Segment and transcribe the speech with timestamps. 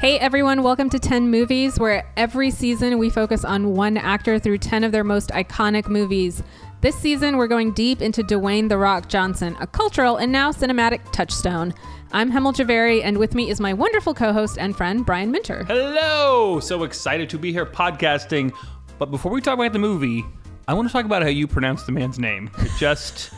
[0.00, 4.58] Hey everyone, welcome to 10 Movies, where every season we focus on one actor through
[4.58, 6.40] 10 of their most iconic movies.
[6.82, 11.00] This season, we're going deep into Dwayne The Rock Johnson, a cultural and now cinematic
[11.10, 11.74] touchstone.
[12.12, 15.64] I'm Hemal Jhaveri, and with me is my wonderful co host and friend, Brian Minter.
[15.64, 16.60] Hello!
[16.60, 18.54] So excited to be here podcasting.
[19.00, 20.24] But before we talk about the movie,
[20.68, 22.52] I want to talk about how you pronounce the man's name.
[22.58, 23.32] It just.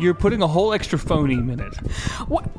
[0.00, 1.74] You're putting a whole extra phoneme in it.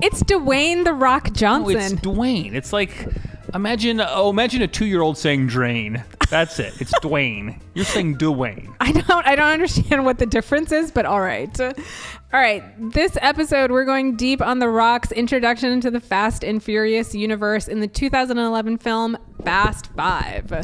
[0.01, 1.75] It's Dwayne The Rock Johnson.
[1.75, 2.53] Oh, it's Dwayne.
[2.53, 3.07] It's like
[3.53, 6.03] imagine oh imagine a two year old saying drain.
[6.29, 6.79] That's it.
[6.81, 7.59] It's Dwayne.
[7.73, 8.73] You're saying Dwayne.
[8.79, 11.59] I don't I don't understand what the difference is, but all right.
[11.59, 11.73] All
[12.33, 12.63] right.
[12.93, 17.67] This episode we're going deep on The Rock's introduction into the Fast and Furious universe
[17.67, 20.63] in the 2011 film Fast 5.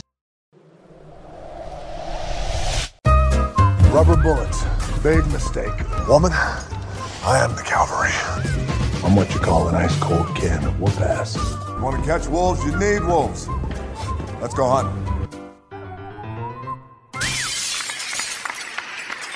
[3.91, 4.63] Rubber bullets.
[5.03, 5.71] Big mistake.
[6.07, 8.09] Woman, I am the cavalry.
[9.03, 11.72] I'm what you call an ice cold can of whoop ass.
[11.83, 12.63] Want to catch wolves?
[12.63, 13.49] You need wolves.
[14.39, 14.89] Let's go hunt.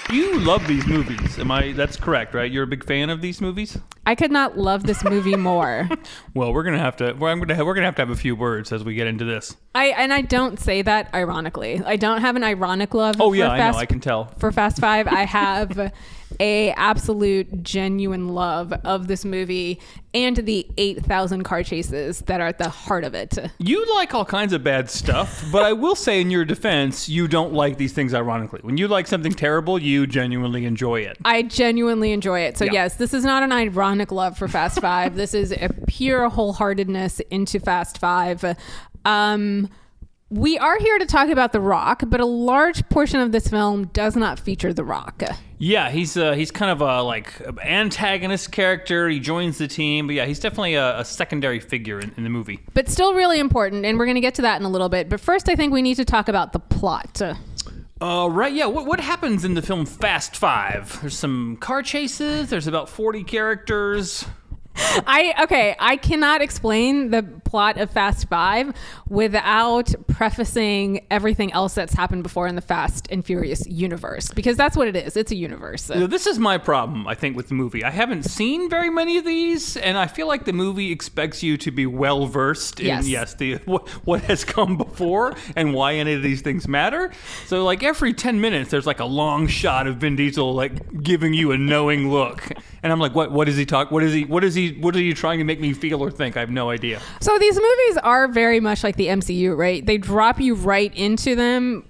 [0.09, 1.37] You love these movies.
[1.39, 2.49] Am I that's correct, right?
[2.49, 3.77] You're a big fan of these movies?
[4.07, 5.87] I could not love this movie more.
[6.33, 7.13] Well, we're gonna have to.
[7.13, 7.53] Well, I'm gonna.
[7.55, 9.55] Have, we're gonna have to have a few words as we get into this.
[9.75, 11.81] I and I don't say that ironically.
[11.85, 13.17] I don't have an ironic love.
[13.19, 13.81] Oh for yeah, I Fast know.
[13.81, 14.25] I can tell.
[14.39, 15.07] for Fast Five.
[15.07, 15.91] I have
[16.39, 19.79] a absolute genuine love of this movie
[20.13, 23.37] and the eight thousand car chases that are at the heart of it.
[23.59, 27.27] You like all kinds of bad stuff, but I will say in your defense, you
[27.27, 28.59] don't like these things ironically.
[28.63, 31.17] When you like something terrible, you genuinely enjoy it.
[31.25, 32.57] I genuinely enjoy it.
[32.57, 32.71] So Yeah.
[32.73, 35.15] yes, this is not an ironic love for Fast Five.
[35.15, 38.43] this is a pure wholeheartedness into Fast Five.
[39.05, 39.69] Um,
[40.29, 43.87] we are here to talk about The Rock, but a large portion of this film
[43.87, 45.23] does not feature The Rock.
[45.57, 49.07] Yeah, he's uh, he's kind of a like antagonist character.
[49.09, 52.29] He joins the team, but yeah, he's definitely a, a secondary figure in, in the
[52.29, 52.59] movie.
[52.73, 55.09] but still really important, and we're going to get to that in a little bit.
[55.09, 57.21] But first, I think we need to talk about the plot.
[57.99, 58.67] Uh, right, yeah.
[58.67, 60.99] What, what happens in the film Fast Five?
[61.01, 62.49] There's some car chases.
[62.49, 64.25] There's about 40 characters.
[64.77, 68.73] I okay, I cannot explain the plot of Fast 5
[69.09, 74.75] without prefacing everything else that's happened before in the Fast and Furious universe because that's
[74.75, 75.15] what it is.
[75.17, 75.87] It's a universe.
[75.87, 77.83] This is my problem, I think, with the movie.
[77.83, 81.57] I haven't seen very many of these, and I feel like the movie expects you
[81.57, 83.07] to be well versed in Yes.
[83.07, 87.11] yes, the what, what has come before and why any of these things matter.
[87.45, 91.33] So, like every ten minutes, there's like a long shot of Vin Diesel like giving
[91.33, 92.49] you a knowing look,
[92.83, 93.31] and I'm like, what?
[93.31, 93.91] What is he talk?
[93.91, 94.25] What is he?
[94.25, 94.66] What is he?
[94.71, 96.37] What are you trying to make me feel or think?
[96.37, 97.01] I have no idea.
[97.21, 99.85] So these movies are very much like the MCU, right?
[99.85, 101.83] They drop you right into them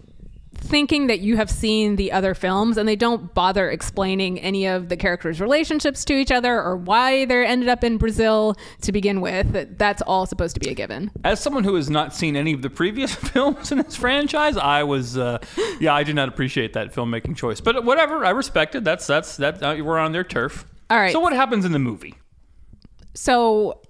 [0.68, 4.90] thinking that you have seen the other films and they don't bother explaining any of
[4.90, 9.22] the characters' relationships to each other or why they ended up in Brazil to begin
[9.22, 9.78] with.
[9.78, 11.12] That's all supposed to be a given.
[11.24, 14.84] As someone who has not seen any of the previous films in this franchise, I
[14.84, 15.40] was, uh,
[15.80, 17.62] yeah, I did not appreciate that filmmaking choice.
[17.62, 18.84] But whatever, I respect it.
[18.84, 19.64] That's that's that.
[19.64, 20.66] Uh, we're on their turf.
[20.90, 21.12] All right.
[21.12, 22.16] So what happens in the movie?
[23.18, 23.82] So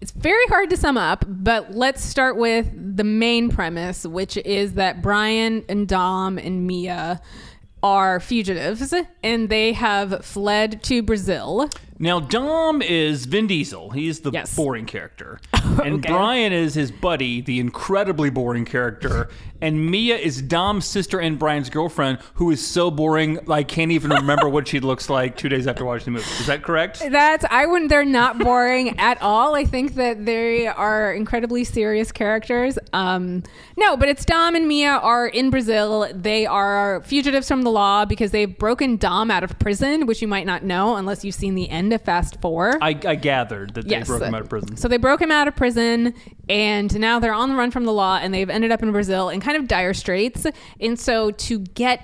[0.00, 4.74] it's very hard to sum up, but let's start with the main premise, which is
[4.74, 7.20] that Brian and Dom and Mia
[7.82, 11.70] are fugitives and they have fled to Brazil.
[12.00, 13.90] Now Dom is Vin Diesel.
[13.90, 14.54] He's the Yes.
[14.56, 15.38] boring character,
[15.84, 16.08] and Okay.
[16.08, 19.28] Brian is his buddy, the incredibly boring character.
[19.62, 24.10] And Mia is Dom's sister and Brian's girlfriend, who is so boring I can't even
[24.10, 26.30] remember what she looks like two days after watching the movie.
[26.40, 27.02] Is that correct?
[27.10, 29.54] That's I wouldn't they're not boring at all.
[29.54, 32.78] I think that they are incredibly serious characters.
[32.94, 33.42] Um
[33.76, 36.08] no, but it's Dom and Mia are in Brazil.
[36.14, 40.28] They are fugitives from the law because they've broken Dom out of prison, which you
[40.28, 42.78] might not know unless you've seen the end of Fast 4.
[42.82, 44.76] I, I gathered that they broke him out of prison.
[44.76, 46.14] So they broke him out of prison,
[46.48, 49.28] and now they're on the run from the law, and they've ended up in Brazil
[49.28, 50.46] in kind of dire straits.
[50.80, 52.00] And so to get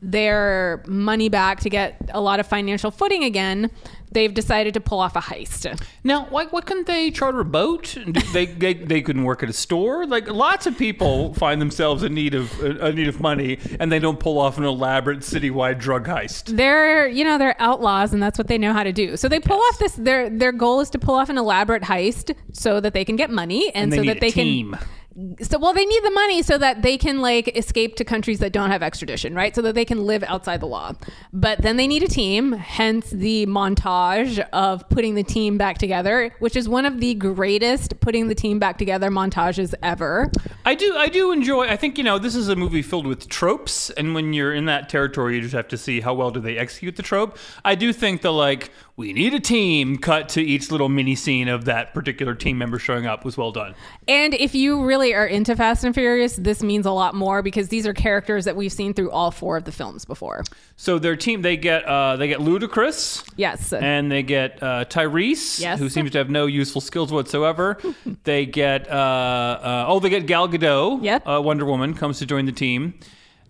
[0.00, 3.68] their money back, to get a lot of financial footing again,
[4.12, 5.80] they've decided to pull off a heist.
[6.04, 7.96] Now, like, what couldn't they charter a boat?
[8.32, 10.06] They, they they couldn't work at a store.
[10.06, 13.90] Like, lots of people find themselves in need of uh, in need of money, and
[13.92, 16.56] they don't pull off an elaborate citywide drug heist.
[16.56, 19.16] They're, you know, they're outlaws, and that's what they know how to do.
[19.16, 19.92] So they pull off this.
[19.92, 23.30] Their their goal is to pull off an elaborate heist so that they can get
[23.30, 24.72] money, and, And so that they team.
[24.74, 24.86] can.
[25.42, 28.52] So well, they need the money so that they can like escape to countries that
[28.52, 29.54] don't have extradition, right?
[29.54, 30.94] So that they can live outside the law.
[31.32, 32.52] But then they need a team.
[32.52, 38.00] Hence the montage of putting the team back together, which is one of the greatest
[38.00, 40.30] putting the team back together montages ever.
[40.64, 43.28] I do I do enjoy I think you know this is a movie filled with
[43.28, 46.40] tropes and when you're in that territory you just have to see how well do
[46.40, 47.36] they execute the trope.
[47.64, 48.70] I do think the like
[49.00, 52.78] we need a team cut to each little mini scene of that particular team member
[52.78, 53.74] showing up was well done.
[54.06, 57.68] And if you really are into Fast and Furious, this means a lot more because
[57.68, 60.44] these are characters that we've seen through all four of the films before.
[60.76, 63.72] So their team they get uh, they get Ludacris Yes.
[63.72, 65.78] and they get uh, Tyrese Yes.
[65.78, 67.78] who seems to have no useful skills whatsoever.
[68.24, 71.26] they get uh, uh, oh they get Gal Gadot Yep.
[71.26, 73.00] uh, Wonder Woman comes to join the team.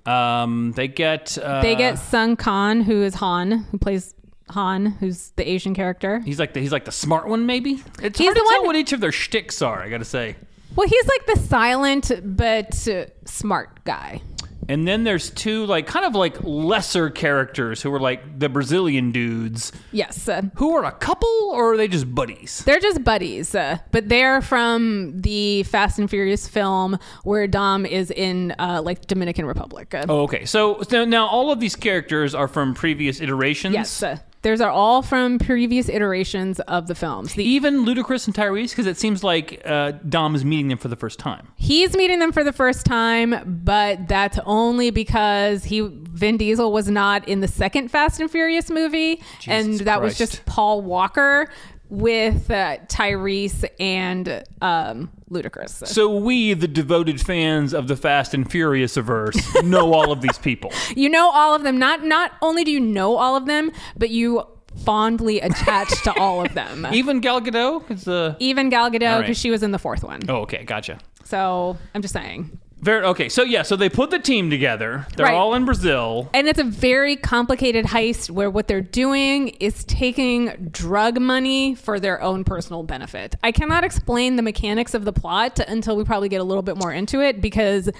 [0.06, 4.14] Um, they get uh, they get Sung Kang, who is Han, who plays
[4.52, 6.20] Han, who's the Asian character.
[6.20, 7.82] He's like the, he's like the smart one, maybe.
[8.02, 9.82] It's He's hard to tell one- what each of their shticks are.
[9.82, 10.37] I gotta say.
[10.76, 14.23] Well, he's like the silent but uh, smart guy.
[14.69, 19.11] And then there's two like kind of like lesser characters who are like the Brazilian
[19.11, 20.29] dudes, Yes.
[20.29, 22.62] Uh, who are a couple or are they just buddies?
[22.64, 28.12] They're just buddies, uh, but they're from the Fast and Furious film where Dom is
[28.12, 29.93] in uh, like Dominican Republic.
[30.08, 30.44] Oh, okay.
[30.44, 33.75] So, so now all of these characters are from previous iterations.
[33.75, 37.34] Yes, uh, those are all from previous iterations of the films.
[37.34, 40.88] The, Even Ludacris and Tyrese, because it seems like uh, Dom is meeting them for
[40.88, 41.48] the first time.
[41.56, 46.88] he's meeting them for the first time, but that's only because he Vin Diesel was
[46.90, 50.32] not in the second Fast and Furious movie, and that was Christ.
[50.32, 51.48] just Paul Walker
[51.90, 55.87] with uh, Tyrese and um, Ludacris.
[55.87, 60.38] So we, the devoted fans of the Fast and Furious averse, know all of these
[60.38, 60.72] people.
[60.96, 61.78] You know all of them.
[61.78, 64.42] Not not only do you know all of them, but you
[64.84, 66.87] fondly attached to all of them.
[66.92, 69.37] Even Gal Gadot is uh, Even Gal Gadot, because right.
[69.37, 70.20] she was in the fourth one.
[70.28, 70.98] Oh, okay, gotcha.
[71.25, 72.58] So I'm just saying.
[72.81, 73.29] Very okay.
[73.29, 75.06] So yeah, so they put the team together.
[75.17, 75.35] They're Right.
[75.35, 76.31] all in Brazil.
[76.32, 82.00] And it's a very complicated heist where what they're doing is taking drug money for
[82.00, 83.37] their own personal benefit.
[83.43, 86.77] I cannot explain the mechanics of the plot until we probably get a little bit
[86.77, 87.91] more into it because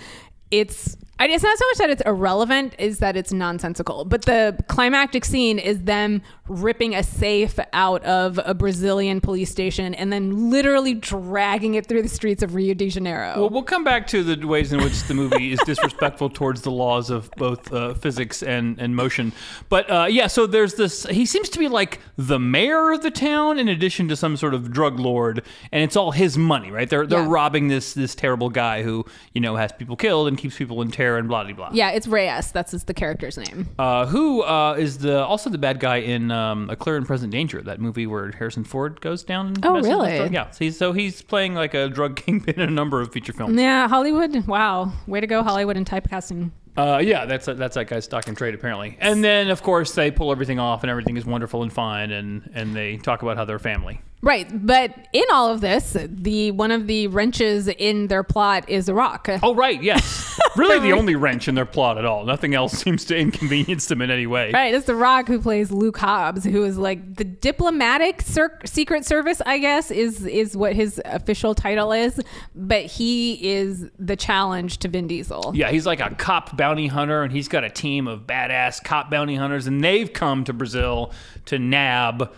[0.51, 4.57] it's I- it's not so much that it's irrelevant is that it's nonsensical but the
[4.69, 10.51] climactic scene is them ripping a safe out of a brazilian police station and then
[10.51, 14.25] literally dragging it through the streets of rio de janeiro Well, we'll come back to
[14.25, 18.43] the ways in which the movie is disrespectful towards the laws of both uh, physics
[18.43, 19.33] and, and motion.
[19.69, 21.05] But uh, yeah, so there's this.
[21.07, 24.55] He seems to be like the mayor of the town, in addition to some sort
[24.55, 25.43] of drug lord,
[25.73, 26.89] and it's all his money, right?
[26.89, 27.27] They're they're Yeah.
[27.29, 30.91] robbing this this terrible guy who you know has people killed and keeps people in
[30.91, 31.71] terror and blah blah blah.
[31.73, 35.59] yeah it's reyes that's his, the character's name Uh, who uh, is the also the
[35.59, 39.23] bad guy in um, A Clear and Present Danger, that movie where Harrison Ford goes
[39.25, 39.49] down?
[39.49, 40.29] and Oh, messes really?
[40.31, 40.51] Yeah.
[40.51, 43.59] So he's, so he's playing like a drug kingpin in a number of feature films.
[43.61, 44.47] Yeah, Hollywood.
[44.47, 46.51] Wow, way to go, Hollywood, and typecasting.
[46.77, 48.97] Uh, yeah, that's that's that guy's stock and trade apparently.
[49.01, 52.51] And then of course they pull everything off, and everything is wonderful and fine, and
[52.55, 54.01] and they talk about how they're family.
[54.23, 58.85] Right, but in all of this, the one of the wrenches in their plot is
[58.85, 59.29] The Rock.
[59.43, 62.27] Oh right, yes, really the only wrench in their plot at all.
[62.27, 64.51] Nothing else seems to inconvenience them in any way.
[64.53, 69.07] Right, it's The Rock who plays Luke Hobbs, who is like the diplomatic cir- secret
[69.07, 72.21] service, I guess, is is what his official title is.
[72.55, 75.53] But he is the challenge to Vin Diesel.
[75.55, 79.11] Yeah, he's like a cop bounty hunter, and he's got a team of badass cop
[79.11, 81.11] bounty hunters, and they've come to Brazil
[81.47, 82.31] to nab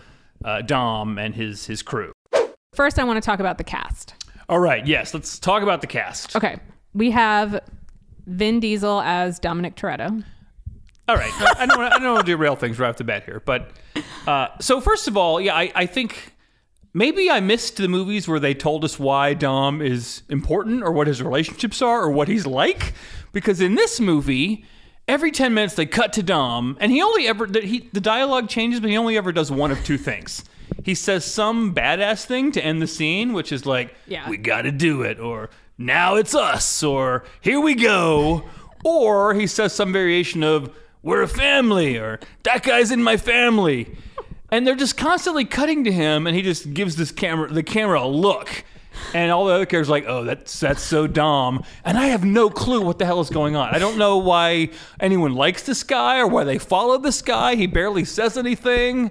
[0.45, 2.13] uh, Dom and his his crew.
[2.73, 4.15] First, I want to talk about the cast.
[4.47, 6.37] All right, yes, let's talk about the cast.
[6.37, 6.57] Okay,
[6.93, 7.59] we have
[8.25, 10.23] Vin Diesel as Dominic Toretto.
[11.09, 13.41] All right, I I don't, don't want to derail things right off the bat here,
[13.45, 13.71] but
[14.25, 16.32] uh, so first of all, yeah, I, I think
[16.93, 21.07] maybe I missed the movies where they told us why Dom is important or what
[21.07, 22.93] his relationships are or what he's like,
[23.31, 24.65] because in this movie.
[25.05, 28.47] Every ten minutes they cut to Dom, and he only ever the, he, the dialogue
[28.47, 30.45] changes, but he only ever does one of two things.
[30.85, 34.29] He says some badass thing to end the scene, which is like, Yeah.
[34.29, 38.45] "We got to do it," or "Now it's us," or "Here we go,"
[38.85, 43.97] or he says some variation of "We're a family," or "That guy's in my family,"
[44.53, 48.03] and they're just constantly cutting to him, and he just gives this camera the camera
[48.03, 48.63] a look.
[49.15, 52.23] And all the other characters are like, oh, that's that's so Dom, and I have
[52.23, 53.73] no clue what the hell is going on.
[53.73, 54.69] I don't know why
[54.99, 57.55] anyone likes this guy or why they follow this guy.
[57.55, 59.09] He barely says anything.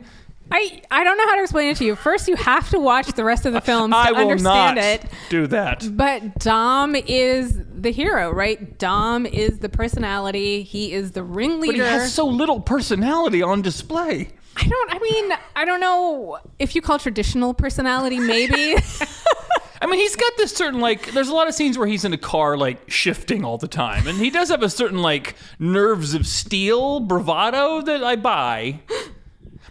[0.50, 1.96] I, I don't know how to explain it to you.
[1.96, 4.78] First, you have to watch the rest of the film to I will understand not
[4.78, 5.04] it.
[5.30, 5.88] do that.
[5.96, 8.78] But Dom is the hero, right?
[8.78, 10.62] Dom is the personality.
[10.62, 11.78] He is the ringleader.
[11.78, 14.28] But he has so little personality on display.
[14.56, 14.92] I don't.
[14.92, 18.18] I mean, I don't know if you call traditional personality.
[18.21, 18.76] Maybe.
[19.82, 21.12] I mean, he's got this certain like.
[21.12, 24.06] There's a lot of scenes where he's in a car like shifting all the time,
[24.06, 28.80] and he does have a certain like nerves of steel bravado that I buy.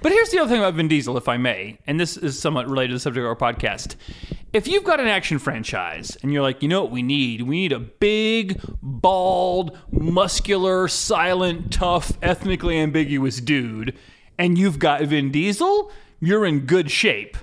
[0.01, 2.67] But here's the other thing about Vin Diesel, if I may, and this is somewhat
[2.67, 3.95] related to the subject of our podcast.
[4.51, 7.43] if you've got an action franchise and you're like, you know what we need?
[7.43, 13.95] We need a big, bald, muscular, silent, tough, ethnically ambiguous dude,
[14.38, 17.38] and you've got Vin Diesel, you're in good shape.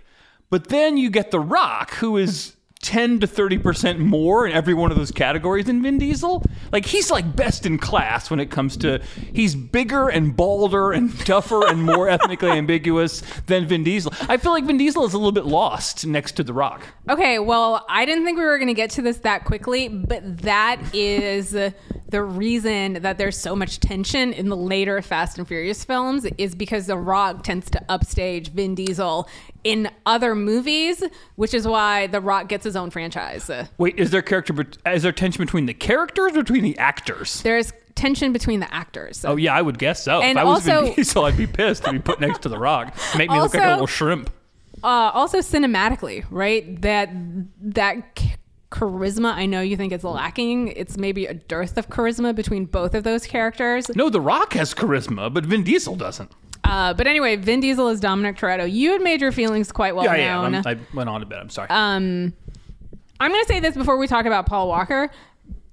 [0.51, 4.91] But then you get The Rock, who is 10 to 30% more in every one
[4.91, 6.45] of those categories than Vin Diesel.
[6.71, 9.03] Like he's like best in class when it comes to
[9.33, 14.13] he's bigger and balder and tougher and more ethnically ambiguous than Vin Diesel.
[14.29, 16.83] I feel like Vin Diesel is a little bit lost next to The Rock.
[17.09, 20.39] Okay, well, I didn't think we were going to get to this that quickly, but
[20.43, 21.57] that is
[22.09, 26.55] the reason that there's so much tension in the later Fast and Furious films is
[26.55, 29.29] because The Rock tends to upstage Vin Diesel
[29.65, 31.03] in other movies,
[31.37, 33.51] which is why The Rock gets his own franchise.
[33.77, 34.55] Wait, is there character
[34.87, 37.43] is there tension between the characters or between the actors?
[37.43, 39.25] There's tension between the actors.
[39.25, 40.23] Oh yeah, I would guess so.
[40.23, 42.49] And if I was also- Vin Diesel, I'd be pissed to be put next to
[42.49, 42.95] The Rock.
[43.17, 44.31] Make me look like a little shrimp.
[44.83, 46.81] Uh, also cinematically, right?
[46.83, 47.11] That
[47.61, 48.23] that
[48.71, 49.33] charisma.
[49.35, 50.69] I know you think it's lacking.
[50.69, 53.89] It's maybe a dearth of charisma between both of those characters.
[53.95, 56.33] No, The Rock has charisma, but Vin Diesel doesn't.
[56.65, 58.71] Uh, but anyway, Vin Diesel is Dominic Toretto.
[58.71, 60.35] You had made your feelings quite well Yeah, yeah.
[60.43, 60.55] known.
[60.57, 61.39] I'm- I went on a bit.
[61.39, 61.69] I'm sorry.
[61.71, 62.35] Um,
[63.21, 65.11] I'm going to say this before we talk about Paul Walker.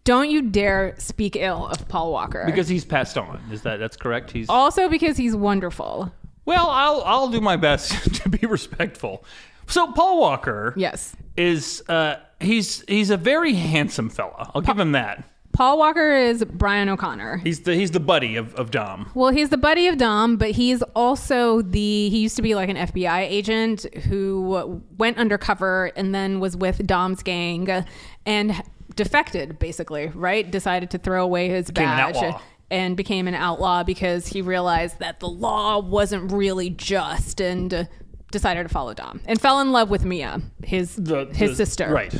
[0.05, 2.43] Don't you dare speak ill of Paul Walker.
[2.45, 3.41] because he's passed on.
[3.51, 4.31] Is that that's correct?
[4.31, 6.13] He's also because he's wonderful.
[6.45, 9.25] Well, I'll I'll do my best to be respectful.
[9.67, 11.15] So Paul Walker Yes.
[11.37, 14.51] Is uh he's he's a very handsome fella.
[14.55, 15.23] I'll give him that.
[15.53, 17.37] Paul Walker is Brian O'Connor.
[17.37, 19.09] He's the he's the buddy of, of Dom.
[19.15, 22.67] Well, he's the buddy of Dom, but he's also the he used to be like
[22.69, 27.85] an FBI agent who went undercover and then was with Dom's gang
[28.25, 28.61] and
[28.95, 30.49] defected basically, right?
[30.49, 32.41] Decided to throw away his Became badge outlaw.
[32.69, 37.87] and became an outlaw because he realized that the law wasn't really just and
[38.35, 41.89] decided to follow Dom and fell in love with Mia, his The, his the- sister.
[41.89, 42.13] Right.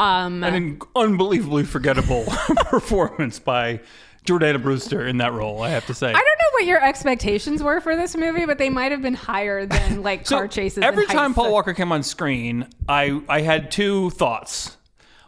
[0.00, 2.24] Um An unbelievably forgettable
[2.70, 3.80] performance by
[4.26, 6.08] Jordana Brewster in that role, I have to say.
[6.08, 9.14] I don't know what your expectations were for this movie, but they might have been
[9.14, 10.78] higher than like car chases.
[10.78, 11.34] and Every time.
[11.34, 14.76] Paul Walker came on screen, I I had two thoughts.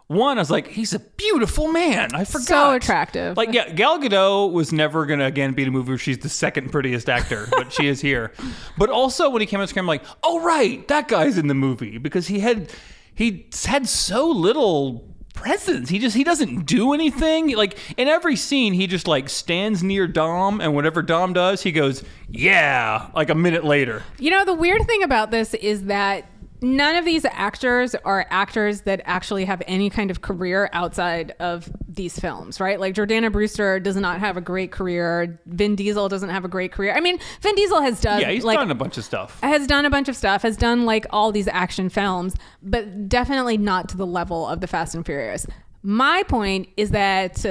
[0.09, 2.15] One, I was like, he's a beautiful man.
[2.15, 2.47] I forgot.
[2.47, 3.37] So attractive.
[3.37, 6.29] Like, yeah, Gal Gadot was never gonna again be in a movie where she's the
[6.29, 8.33] second prettiest actor, but she is here.
[8.79, 11.55] But also, when he came on screen, I'm like, oh right, that guy's in the
[11.55, 12.73] movie because he had
[13.15, 15.89] he had so little presence.
[15.89, 17.57] He just he doesn't do anything.
[17.57, 21.73] Like in every scene, he just like stands near Dom, and whatever Dom does, he
[21.73, 24.03] goes, yeah, like a minute later.
[24.19, 26.27] You know, the weird thing about this is that
[26.63, 31.71] none of these actors are actors that actually have any kind of career outside of
[31.89, 32.79] these films, right?
[32.79, 35.41] Like Jordana Brewster does not have a great career.
[35.47, 36.95] Vin Diesel doesn't have a great career.
[36.95, 39.41] I mean, Vin Diesel has done Yeah, he's like done a bunch of stuff.
[39.41, 43.57] has done a bunch of stuff, has done like all these action films, but definitely
[43.59, 45.47] not to the level of the Fast and Furious.
[45.83, 47.45] My point is that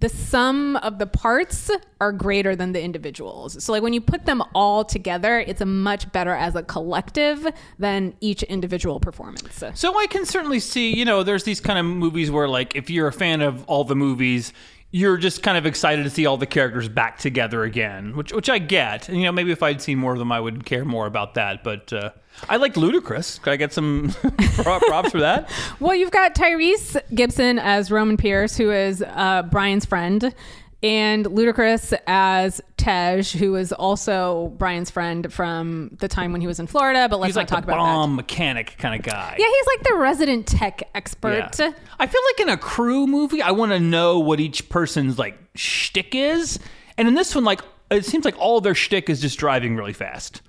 [0.00, 3.62] the sum of the parts are greater than the individuals.
[3.62, 7.46] So like when you put them all together, it's a much better as a collective
[7.78, 9.62] than each individual performance.
[9.74, 12.88] So I can certainly see, you know, there's these kind of movies where, like, if
[12.88, 14.52] you're a fan of all the movies,
[14.92, 18.50] you're just kind of excited to see all the characters back together again, which which
[18.50, 19.08] I get.
[19.08, 21.34] And, you know, maybe if I'd seen more of them, I would care more about
[21.34, 21.62] that.
[21.62, 22.10] But uh,
[22.48, 23.40] I like Ludacris.
[23.40, 24.14] Could I get some
[24.56, 25.50] props for that?
[25.78, 30.34] Well, you've got Tyrese Gibson as Roman Pierce, who is uh, Brian's friend,
[30.82, 36.58] and Ludacris as Tej, who is also Brian's friend from the time when he was
[36.58, 37.08] in Florida.
[37.08, 37.92] But let's He's not like talk the about that.
[37.92, 39.36] Bomb mechanic kind of guy.
[39.38, 41.58] Yeah, he's like the resident tech expert.
[41.58, 41.72] Yeah.
[41.98, 45.38] I feel like in a crew movie, I want to know what each person's like
[45.54, 46.58] shtick is,
[46.96, 47.60] and in this one, like
[47.90, 50.42] it seems like all their shtick is just driving really fast.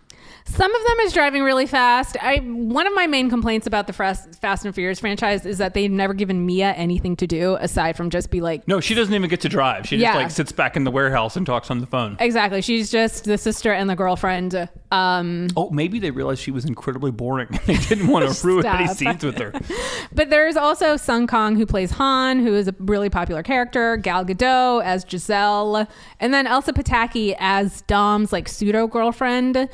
[0.53, 2.17] Some of them is driving really fast.
[2.21, 5.73] I one of my main complaints about the Fast, Fast and Furious franchise is that
[5.73, 9.13] they've never given Mia anything to do aside from just be like No, she doesn't
[9.13, 9.87] even get to drive.
[9.87, 12.17] She just like sits back in the warehouse and talks on the phone.
[12.19, 12.61] exactly.
[12.61, 14.69] She's just the sister and the girlfriend.
[14.91, 17.47] Um, Oh, maybe they realized she was incredibly boring.
[17.65, 19.53] they didn't want to ruin any scenes with her.
[20.13, 23.95] but there's also Sung Kang who plays Han, who is a really popular character.
[23.97, 25.87] Gal Gadot as Giselle,
[26.19, 29.69] and then Elsa Pataky as Dom's like pseudo girlfriend,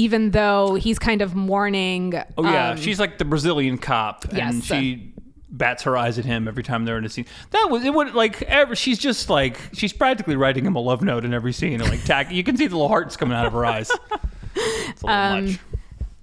[0.00, 2.14] even though he's kind of mourning.
[2.38, 4.64] Oh yeah, um, she's like the Brazilian cop, and Yes.
[4.64, 5.12] she
[5.50, 7.26] bats her eyes at him every time they're in a scene.
[7.50, 7.92] That was it.
[7.92, 8.74] Would like ever?
[8.74, 11.80] She's just like she's practically writing him a love note in every scene.
[11.80, 13.90] And, like tack, you can see the little hearts coming out of her eyes.
[14.52, 15.58] It's a little Um, much.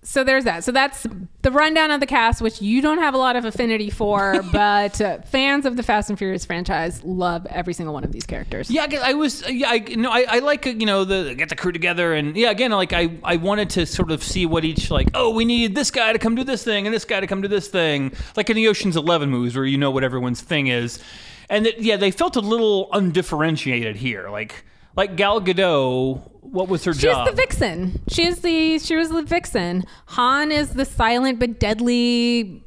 [0.07, 0.63] So there's that.
[0.63, 1.05] So that's
[1.41, 5.01] the rundown of the cast, which you don't have a lot of affinity for, but
[5.01, 8.71] uh, fans of the Fast and Furious franchise love every single one of these characters.
[8.71, 9.43] Yeah, I was.
[9.49, 12.51] Yeah, I know I, I like you know the get the crew together and yeah
[12.51, 15.75] again like I I wanted to sort of see what each like oh we need
[15.75, 18.13] this guy to come do this thing and this guy to come do this thing
[18.37, 20.99] like in the Ocean's Eleven movies where you know what everyone's thing is,
[21.49, 24.63] and it, yeah they felt a little undifferentiated here like
[24.97, 26.99] like Gal Gadot what was her job?
[26.99, 27.27] She's job?
[27.27, 28.01] the vixen.
[28.09, 29.85] She's the she was the vixen.
[30.07, 32.63] Han is the silent but deadly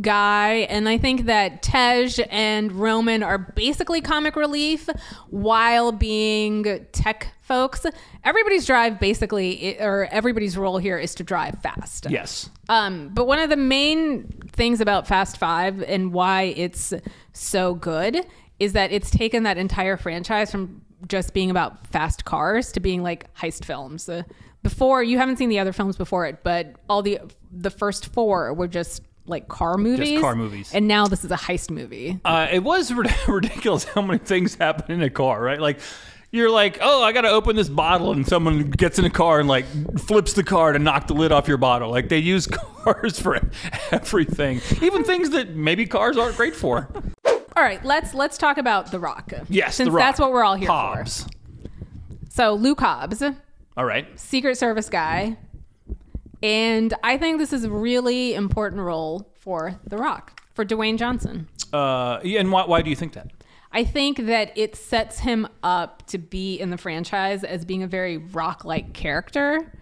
[0.00, 4.88] guy, and I think that Tej and Roman are basically comic relief
[5.30, 7.86] while being tech folks.
[8.24, 12.06] Everybody's drive basically, or everybody's role here is to drive fast.
[12.10, 12.50] yes.
[12.68, 16.94] Um, but one of the main things about Fast Five and why it's
[17.32, 18.24] so good
[18.60, 23.02] is that it's taken that entire franchise from just being about fast cars to being
[23.02, 24.08] like heist films.
[24.08, 24.22] Uh,
[24.62, 27.20] before you haven't seen the other films before it, but all the
[27.52, 30.20] the first four were just like car movies.
[30.20, 30.72] car movies.
[30.74, 32.18] And now this is a heist movie.
[32.24, 32.92] Uh, it was
[33.28, 35.60] ridiculous how many things happen in a car, right?
[35.60, 35.80] Like,
[36.30, 39.38] you're like, oh, I got to open this bottle, and someone gets in a car
[39.38, 39.66] and like
[40.00, 41.90] flips the car to knock the lid off your bottle.
[41.90, 42.46] Like they use
[42.84, 43.36] cars for
[43.92, 46.88] everything, even things that maybe cars aren't great for.
[47.56, 49.32] All right, let's let's talk about The Rock.
[49.48, 50.00] Yes, since The Rock.
[50.00, 51.24] that's what we're all here Hobbs.
[51.24, 51.30] for.
[52.28, 53.22] So Luke Hobbs.
[53.76, 54.06] All right.
[54.18, 55.36] Secret Service guy.
[56.42, 61.48] And I think this is a really important role for The Rock, for Dwayne Johnson.
[61.72, 63.30] Uh, yeah, and why, why do you think that?
[63.72, 67.86] I think that it sets him up to be in the franchise as being a
[67.86, 69.72] very rock like character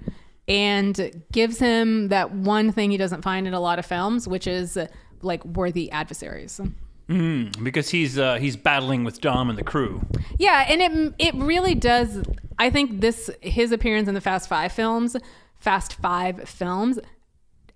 [0.46, 4.46] and gives him that one thing he doesn't find in a lot of films, which
[4.46, 4.86] is uh,
[5.20, 6.60] like worthy adversaries.
[7.08, 10.00] Because he's uh, he's battling with Dom and the crew.
[10.38, 12.22] Yeah, and it it really does.
[12.58, 15.16] I think this his appearance in the Fast Five films,
[15.58, 16.98] Fast Five films,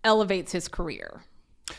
[0.04, 1.23] elevates his career.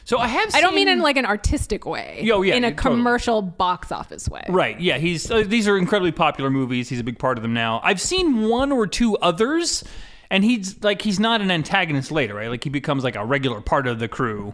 [0.04, 0.54] So I have.
[0.54, 2.20] I don't mean in like an artistic way.
[2.22, 2.96] Yo, yeah, in a totally.
[2.98, 4.44] commercial box office way.
[4.50, 4.80] Right.
[4.80, 4.98] Yeah.
[4.98, 6.89] He's uh, these are incredibly popular movies.
[6.89, 7.80] He's a big part of them now.
[7.84, 9.84] I've seen one or two others,
[10.30, 12.50] and he's like he's not an antagonist later, right?
[12.50, 14.54] Like he becomes like a regular part of the crew.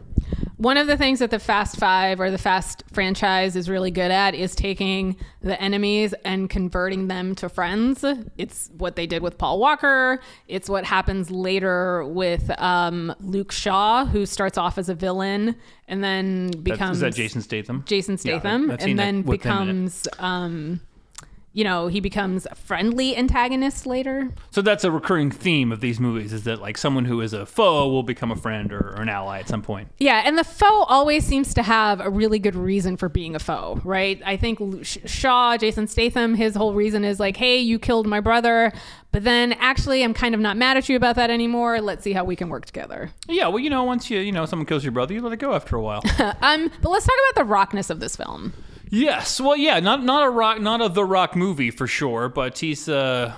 [0.63, 4.11] One of the things that the Fast Five or the Fast franchise is really good
[4.11, 8.05] at is taking the enemies and converting them to friends.
[8.37, 10.21] It's what they did with Paul Walker.
[10.47, 15.57] It's what happens later with um, Luke Shaw, who starts off as a villain
[15.89, 17.83] and then That's, becomes is that Jason Statham?
[17.85, 20.79] Jason Statham, I've and then becomes, um,
[21.53, 24.29] you know, he becomes a friendly antagonist later.
[24.51, 27.45] So that's a recurring theme of these movies: is that like someone who is a
[27.45, 29.89] foe will become a friend or, or an ally at some point.
[29.99, 33.39] Yeah, and the foe always seems to have a really good reason for being a
[33.39, 34.21] foe, right?
[34.25, 38.73] I think Shaw, Jason Statham, his whole reason is like, hey, you killed my brother,
[39.11, 41.81] but then actually, I'm kind of not mad at you about that anymore.
[41.81, 43.11] Let's see how we can work together.
[43.27, 43.47] Yeah.
[43.47, 45.53] Well, you know, once you you know someone kills your brother, you let it go
[45.53, 46.03] after a while.
[46.41, 48.53] Um, but let's talk about the rockness of this film.
[48.93, 49.41] Yes.
[49.41, 49.79] Well, yeah.
[49.79, 53.33] Not not a rock, not a The Rock movie for sure, but he's uh.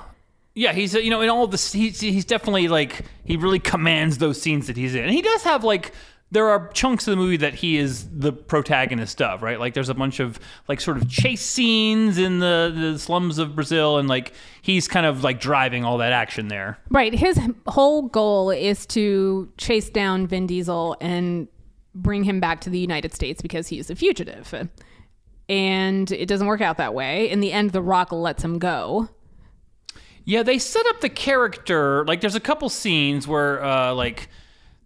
[0.54, 4.18] Yeah, he's uh, you know in all this he's he's definitely like he really commands
[4.18, 5.04] those scenes that he's in.
[5.04, 5.94] And he does have like
[6.32, 9.60] there are chunks of the movie that he is the protagonist of, right?
[9.60, 13.56] Like there's a bunch of like sort of chase scenes in the the slums of
[13.56, 16.78] Brazil and like he's kind of like driving all that action there.
[16.89, 17.13] Right.
[17.13, 21.48] His whole goal is to chase down Vin Diesel and
[21.94, 24.54] bring him back to the United States because he's a fugitive.
[25.48, 27.30] And it doesn't work out that way.
[27.30, 29.10] In the end, The Rock lets him go.
[30.24, 34.28] Yeah, they set up the character like there's a couple scenes where uh like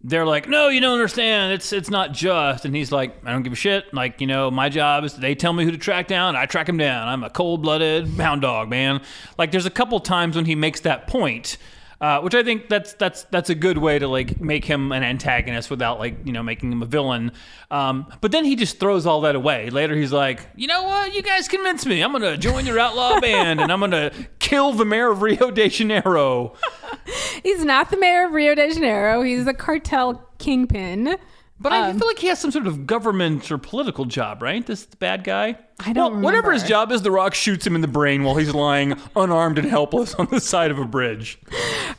[0.04, 1.54] they're like, "No, you don't understand.
[1.54, 3.94] It's it's not just." And he's like, "I don't give a shit.
[3.94, 6.70] Like, you know, my job is they tell me who to track down, I track
[6.70, 7.08] him down.
[7.08, 9.02] I'm a cold-blooded hound dog, man."
[9.38, 11.58] Like there's a couple times when he makes that point.
[12.02, 15.04] Uh, which I think that's that's that's a good way to like make him an
[15.04, 17.34] antagonist without like you know making him a villain.
[17.70, 19.70] Um, but then he just throws all that away.
[19.70, 21.14] Later he's like, you know what?
[21.14, 22.02] You guys convinced me.
[22.02, 25.68] I'm gonna join your outlaw band and I'm gonna kill the mayor of Rio de
[25.68, 26.54] Janeiro.
[27.44, 29.22] He's not the mayor of Rio de Janeiro.
[29.22, 31.18] He's a cartel kingpin.
[31.62, 34.66] But I Um, feel like he has some sort of government or political job, right?
[34.66, 35.58] This bad guy.
[35.86, 38.36] I don't Well, whatever his job is, The Rock shoots him in the brain while
[38.36, 41.38] he's lying unarmed and helpless on the side of a bridge.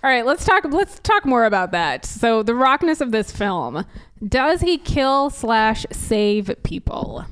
[0.03, 0.64] All right, let's talk.
[0.64, 2.07] Let's talk more about that.
[2.07, 3.85] So, the rockness of this film:
[4.27, 7.27] Does he kill slash save people?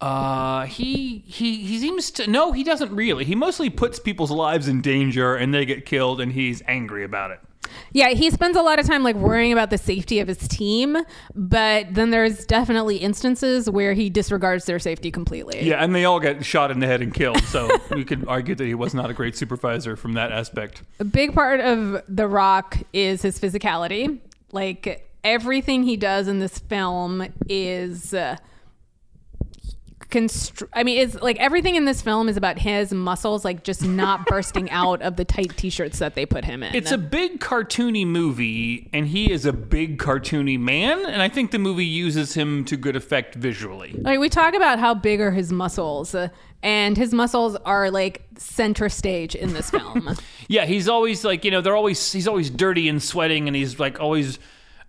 [0.00, 3.24] Uh, he he he seems to no, he doesn't really.
[3.24, 7.30] He mostly puts people's lives in danger and they get killed, and he's angry about
[7.30, 7.40] it.
[7.92, 10.96] Yeah, he spends a lot of time like worrying about the safety of his team,
[11.34, 15.62] but then there's definitely instances where he disregards their safety completely.
[15.62, 17.42] Yeah, and they all get shot in the head and killed.
[17.44, 20.82] So we could argue that he was not a great supervisor from that aspect.
[21.00, 24.18] A big part of The Rock is his physicality.
[24.52, 28.14] Like everything he does in this film is.
[28.14, 28.36] Uh,
[30.12, 33.82] Constr- I mean, it's like everything in this film is about his muscles, like just
[33.82, 36.74] not bursting out of the tight t-shirts that they put him in.
[36.74, 41.50] It's a big cartoony movie, and he is a big cartoony man, and I think
[41.50, 43.92] the movie uses him to good effect visually.
[43.98, 46.28] Like we talk about how big are his muscles, uh,
[46.62, 50.16] and his muscles are like center stage in this film.
[50.48, 53.80] Yeah, he's always like you know they're always he's always dirty and sweating, and he's
[53.80, 54.38] like always.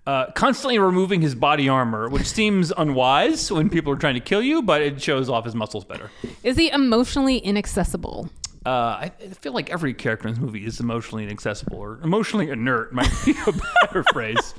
[0.05, 4.41] Uh, constantly removing his body armor, which seems unwise when people are trying to kill
[4.41, 6.11] you, but it shows off his muscles better.
[6.43, 8.29] Is he emotionally inaccessible?
[8.65, 12.49] Uh, I I feel like every character in this movie is emotionally inaccessible or emotionally
[12.49, 13.53] inert might be a
[13.85, 14.53] better phrase.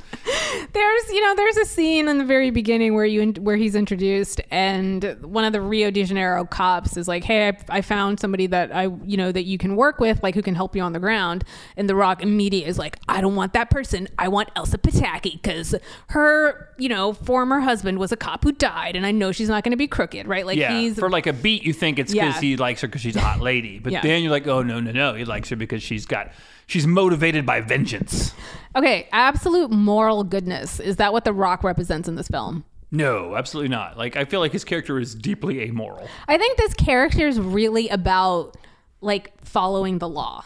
[0.72, 4.40] There's, you know, there's a scene in the very beginning where you where he's introduced,
[4.50, 8.46] and one of the Rio de Janeiro cops is like, "Hey, I, I found somebody
[8.48, 10.92] that I, you know, that you can work with, like who can help you on
[10.92, 11.44] the ground."
[11.76, 14.08] And The Rock immediately is like, "I don't want that person.
[14.18, 15.74] I want Elsa Pataky because
[16.08, 19.62] her, you know, former husband was a cop who died, and I know she's not
[19.64, 20.44] going to be crooked, right?
[20.46, 22.40] Like Yeah, he's for like a beat, you think it's because Yeah.
[22.40, 24.00] he likes her because she's a hot lady, but Yeah.
[24.02, 26.32] then you're like, oh no, no, no, he likes her because she's got
[26.66, 28.34] she's motivated by vengeance.
[28.76, 29.08] okay.
[29.12, 32.64] Absolute moral goodness is that what The Rock represents in this film?
[32.90, 33.98] No, absolutely not.
[33.98, 36.08] Like I feel like his character is deeply amoral.
[36.28, 38.56] I think this character is really about
[39.00, 40.44] like following the law.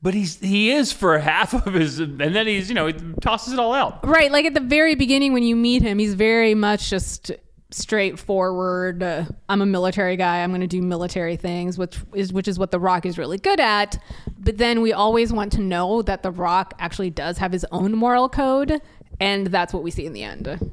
[0.00, 3.54] But he's he is for half of his, and then he's you know he tosses
[3.54, 4.06] it all out.
[4.06, 7.30] Right, like at the very beginning when you meet him, he's very much just
[7.74, 9.02] straightforward.
[9.02, 10.42] Uh, I'm a military guy.
[10.42, 13.38] I'm going to do military things, which is which is what The Rock is really
[13.38, 14.00] good at.
[14.38, 17.92] But then we always want to know that The Rock actually does have his own
[17.92, 18.80] moral code,
[19.20, 20.72] and that's what we see in the end.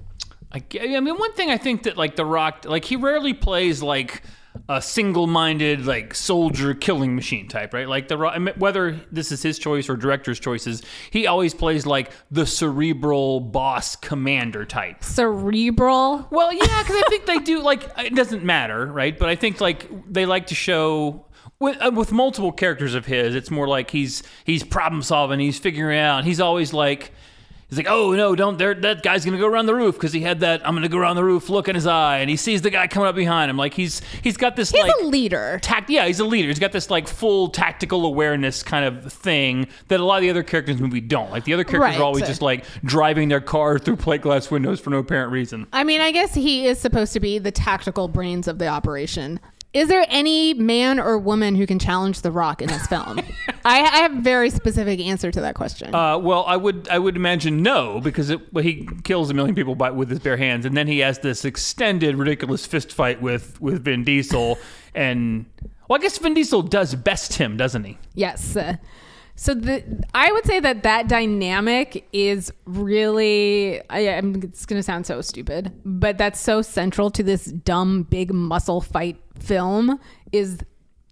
[0.54, 4.22] I mean, one thing I think that like The Rock, like he rarely plays like
[4.78, 7.88] a single-minded like soldier killing machine type, right?
[7.88, 11.86] Like the I mean, whether this is his choice or director's choices, he always plays
[11.86, 15.04] like the cerebral boss commander type.
[15.04, 16.28] Cerebral.
[16.32, 19.18] Well, yeah, because I think they do like it doesn't matter, right?
[19.18, 21.26] But I think like they like to show.
[21.60, 25.60] With, uh, with multiple characters of his, it's more like he's he's problem solving, he's
[25.60, 26.24] figuring out.
[26.24, 27.12] He's always like,
[27.72, 28.74] He's like, oh no, don't there.
[28.74, 30.62] That guy's gonna go around the roof because he had that.
[30.68, 32.86] I'm gonna go around the roof look in his eye, and he sees the guy
[32.88, 33.56] coming up behind him.
[33.56, 35.58] Like he's he's got this He's like a leader.
[35.64, 35.90] tact.
[35.90, 36.50] Yeah, he's a leader.
[36.50, 40.30] He's got this like full tactical awareness kind of thing that a lot of the
[40.30, 41.32] other characters in the movie don't.
[41.32, 42.00] Like the other characters Right.
[42.00, 45.66] are always just like driving their car through plate glass windows for no apparent reason.
[45.72, 49.40] I mean, I guess he is supposed to be the tactical brains of the operation.
[49.74, 53.20] Is there any man or woman who can challenge The Rock in this film?
[53.66, 55.96] I, I have a very specific answer to that question.
[55.96, 59.56] Uh, well, I would I would imagine no because it, well, he kills a million
[59.56, 63.22] people by, with his bare hands, and then he has this extended, ridiculous fist fight
[63.22, 64.58] with with Vin Diesel,
[64.94, 65.46] and
[65.88, 67.98] well, I guess Vin Diesel does best him, doesn't he?
[68.14, 68.58] Yes.
[68.58, 68.76] Uh,
[69.42, 74.84] So the I would say that that dynamic is really I, I'm, it's going to
[74.84, 80.00] sound so stupid, but that's so central to this dumb big muscle fight film
[80.32, 80.60] is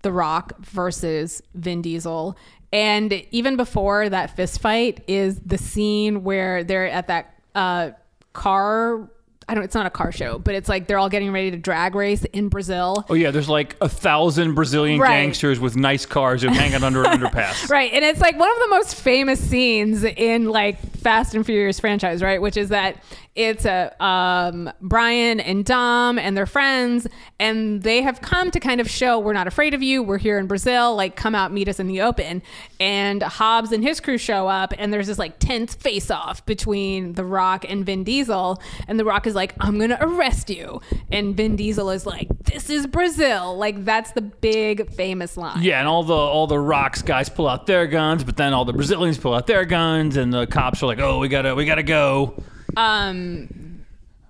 [0.04, 2.38] The Rock versus Vin Diesel.
[2.72, 7.92] And even before that fist fight is the scene where they're at that uh,
[8.34, 9.10] car
[9.50, 11.58] I don't it's not a car show, but it's like they're all getting ready to
[11.58, 13.04] drag race in Brazil.
[13.10, 15.10] Oh yeah, there's like a thousand Brazilian Right.
[15.24, 17.70] gangsters with nice cars who hang out under an underpass.
[17.70, 17.92] Right.
[17.94, 22.22] And it's like one of the most famous scenes in like Fast and Furious franchise,
[22.22, 22.42] right?
[22.42, 23.04] Which is that
[23.36, 27.08] it's a um, Brian and Dom and their friends,
[27.40, 30.04] and they have come to kind of show we're not afraid of you.
[30.04, 30.96] We're here in Brazil.
[30.96, 32.42] Like, come out, meet us in the open.
[32.80, 37.14] And Hobbs and his crew show up, and there's this like tense face off between
[37.14, 38.62] The Rock and Vin Diesel.
[38.88, 40.82] And The Rock is like, I'm going to arrest you.
[41.12, 43.56] And Vin Diesel is like, This is Brazil.
[43.58, 45.62] Like, that's the big famous line.
[45.62, 48.66] Yeah, and all the all the rocks guys pull out their guns, but then all
[48.66, 51.66] the Brazilians pull out their guns, and the cops are like, "Oh, we gotta we
[51.66, 52.44] gotta go."
[52.78, 53.86] Um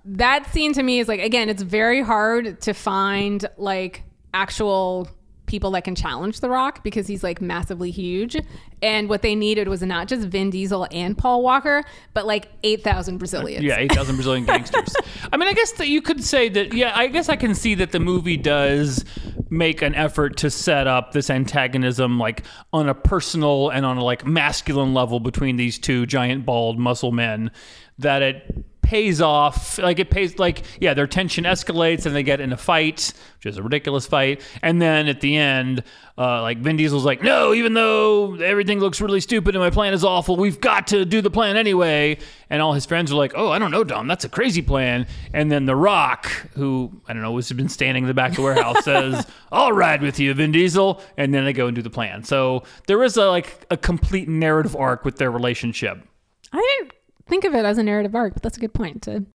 [0.06, 5.08] that scene to me is like again it's very hard to find like actual
[5.45, 8.38] people that can challenge the rock because he's like massively huge
[8.84, 13.17] and what they needed was not just vin diesel and paul walker but like 8000
[13.17, 14.95] brazilians Yeah, eight thousand Brazilian gangsters.
[15.34, 16.73] I mean, I guess that you could say that.
[16.73, 19.04] Yeah, I guess I can see that the movie does
[19.49, 24.04] make an effort to set up this antagonism, like on a personal and on a
[24.04, 27.52] like masculine level between these two giant bald muscle men.
[28.00, 29.78] That it pays off.
[29.78, 30.40] Like it pays.
[30.40, 34.08] Like yeah, their tension escalates and they get in a fight, which is a ridiculous
[34.08, 34.42] fight.
[34.64, 35.84] And then at the end,
[36.18, 39.94] uh, like Vin Diesel's like, no, even though everything looks really stupid and my plan
[39.94, 42.18] is awful, we've got to do the plan anyway.
[42.50, 45.06] And all his friends are like, oh, I don't know, Dom, that's a crazy plan.
[45.34, 48.38] And then The Rock, who I don't know, has been standing in the back of
[48.38, 51.00] the warehouse, says, I'll ride with you, Vin Diesel.
[51.16, 52.24] And then they go and do the plan.
[52.24, 56.04] So there is a like a complete narrative arc with their relationship.
[56.52, 56.99] i didn't
[57.30, 59.04] think of it as a narrative arc, but that's a good point.
[59.04, 59.26] To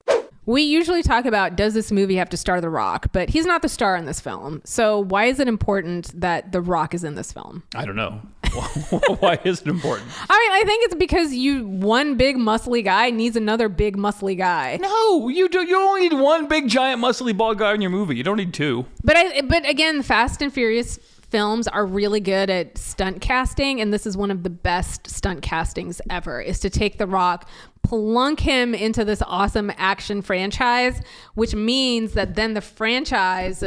[0.47, 3.63] we usually talk about does this movie have to star The Rock, but he's not
[3.63, 4.61] the star in this film.
[4.65, 7.63] So why is it important that The Rock is in this film?
[7.75, 8.21] I don't know.
[9.19, 10.09] Why is it important?
[10.31, 14.39] I mean, I think it's because you one big muscly guy needs another big muscly
[14.39, 14.79] guy.
[14.81, 15.67] No, you do.
[15.67, 18.15] You only need one big giant muscly bald guy in your movie.
[18.15, 18.87] You don't need two.
[19.03, 20.99] But I but again, Fast and Furious
[21.35, 25.43] films are really good at stunt casting and this is one of the best stunt
[25.43, 27.49] castings ever is to take the rock
[27.85, 31.01] plunk him into this awesome action franchise
[31.35, 33.63] which means that then the franchise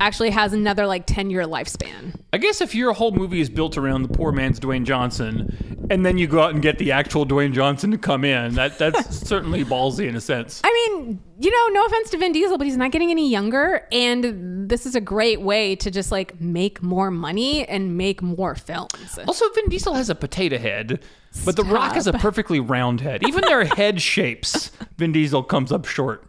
[0.00, 3.78] actually has another like 10 year lifespan I guess if your whole movie is built
[3.78, 7.24] around the poor man's Dwayne Johnson, and then you go out and get the actual
[7.24, 10.60] Dwayne Johnson to come in, that that's certainly ballsy in a sense.
[10.62, 13.86] I mean, you know, no offense to Vin Diesel, but he's not getting any younger.
[13.90, 18.54] And this is a great way to just like make more money and make more
[18.54, 19.18] films.
[19.26, 21.02] Also, Vin Diesel has a potato head,
[21.46, 23.26] but The Rock has a perfectly round head.
[23.26, 26.26] Even their head shapes, Vin Diesel comes up short.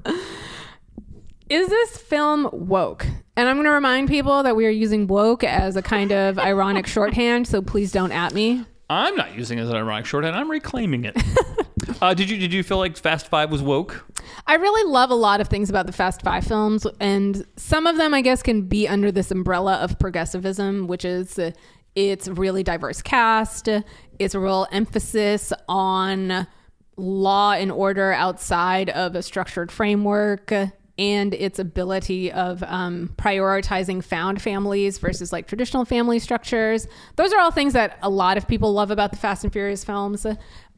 [1.49, 3.05] Is this film woke?
[3.39, 6.37] And I'm going to remind people that we are using woke as a kind of
[6.51, 8.65] ironic shorthand, so please don't at me.
[8.89, 10.35] I'm not using it as an ironic shorthand.
[10.35, 11.17] I'm reclaiming it.
[12.01, 14.05] uh, did you did you feel like Fast Five was woke?
[14.45, 17.95] I really love a lot of things about the Fast Five films, and some of
[17.95, 21.51] them, I guess, can be under this umbrella of progressivism, which is uh,
[21.95, 23.69] it's really diverse cast,
[24.19, 26.45] it's a real emphasis on
[26.97, 30.51] law and order outside of a structured framework.
[30.99, 36.87] And its ability of um, prioritizing found families versus like traditional family structures.
[37.15, 39.85] Those are all things that a lot of people love about the Fast and Furious
[39.85, 40.25] films.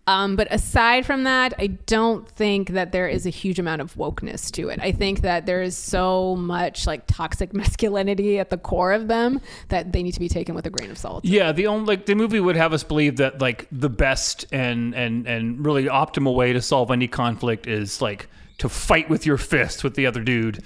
[0.07, 3.93] Um, but aside from that, I don't think that there is a huge amount of
[3.95, 4.79] wokeness to it.
[4.81, 9.39] I think that there is so much like toxic masculinity at the core of them
[9.69, 11.23] that they need to be taken with a grain of salt.
[11.23, 14.95] Yeah, the only like the movie would have us believe that like the best and
[14.95, 19.37] and and really optimal way to solve any conflict is like to fight with your
[19.37, 20.63] fist with the other dude.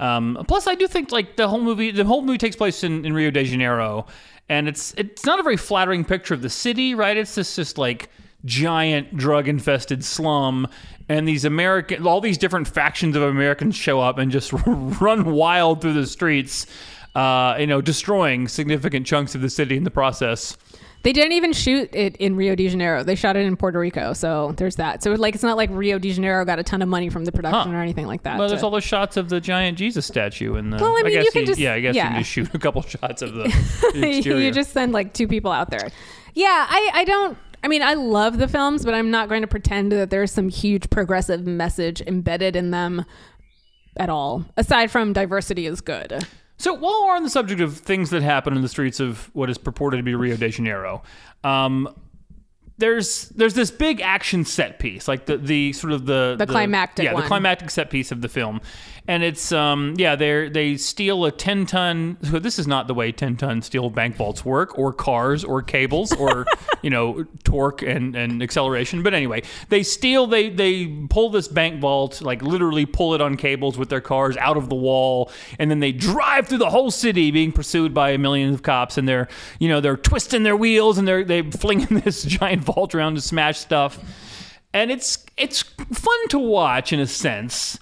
[0.00, 3.04] Um, plus, I do think like the whole movie, the whole movie takes place in,
[3.04, 4.06] in Rio de Janeiro,
[4.48, 7.16] and it's it's not a very flattering picture of the city, right?
[7.16, 8.08] It's just just like
[8.44, 10.66] giant drug infested slum
[11.08, 15.80] and these american all these different factions of americans show up and just run wild
[15.80, 16.66] through the streets
[17.14, 20.56] uh, you know destroying significant chunks of the city in the process
[21.02, 23.02] They didn't even shoot it in Rio de Janeiro.
[23.02, 24.12] They shot it in Puerto Rico.
[24.12, 25.02] So there's that.
[25.02, 27.32] So like it's not like Rio de Janeiro got a ton of money from the
[27.32, 27.76] production Huh.
[27.78, 28.38] or anything like that.
[28.38, 30.76] Well, there's So- all those shots of the giant Jesus statue, and the.
[30.76, 32.08] Well, I mean, you guess can just- yeah, I guess you yeah.
[32.12, 33.42] can just shoot a couple shots of the,
[33.94, 35.90] the you just send like two people out there.
[36.34, 37.36] Yeah, I, I don't.
[37.62, 40.48] I mean, I love the films, but I'm not going to pretend that there's some
[40.48, 43.04] huge progressive message embedded in them
[43.96, 44.44] at all.
[44.56, 46.26] Aside from diversity is good.
[46.56, 49.50] So while we're on the subject of things that happen in the streets of what
[49.50, 51.02] is purported to be Rio de Janeiro,
[51.44, 51.92] um,
[52.78, 57.04] there's there's this big action set piece, like the the sort of the The climactic
[57.04, 57.22] yeah, one.
[57.22, 58.60] the climactic set piece of the film,
[59.06, 62.16] and it's um yeah they they steal a ten ton.
[62.22, 65.62] So this is not the way ten ton steel bank vaults work, or cars, or
[65.62, 66.46] cables, or
[66.82, 69.02] you know torque and and acceleration.
[69.02, 73.36] But anyway, they steal they they pull this bank vault like literally pull it on
[73.36, 76.90] cables with their cars out of the wall, and then they drive through the whole
[76.90, 80.56] city being pursued by a million of cops, and they're you know they're twisting their
[80.56, 83.98] wheels and they're they flinging this giant vault around and smash stuff,
[84.72, 87.78] and it's it's fun to watch in a sense.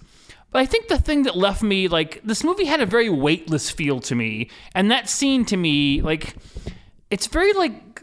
[0.53, 3.71] But I think the thing that left me like this movie had a very weightless
[3.71, 6.35] feel to me, and that scene to me like
[7.11, 8.03] it's very like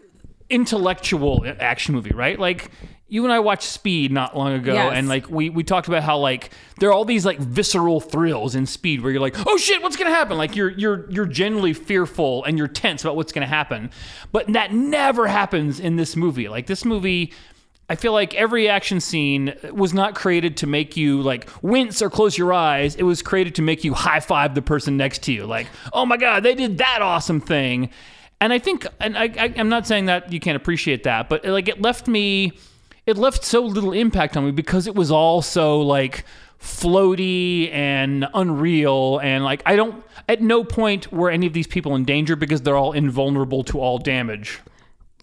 [0.49, 2.39] intellectual action movie, right?
[2.39, 2.71] Like
[3.09, 4.93] you and I watched Speed not long ago, Yes.
[4.95, 8.53] and like we we talked about how like there are all these like visceral thrills
[8.55, 10.37] in Speed where you're like, oh shit, what's gonna happen?
[10.37, 13.91] Like you're you're you're genuinely fearful and you're tense about what's gonna happen,
[14.31, 16.49] but that never happens in this movie.
[16.49, 17.33] Like this movie.
[17.89, 22.09] I feel like every action scene was not created to make you like wince or
[22.09, 22.95] close your eyes.
[22.95, 25.45] It was created to make you high five the person next to you.
[25.45, 27.89] Like, oh my God, they did that awesome thing.
[28.41, 31.45] And I think, and I, I, I'm not saying that you can't appreciate that, but
[31.45, 32.51] like it left me,
[33.07, 36.25] it left so little impact on me because it was all so like
[36.59, 39.19] floaty and unreal.
[39.23, 42.61] And like, I don't, at no point were any of these people in danger because
[42.61, 44.59] they're all invulnerable to all damage.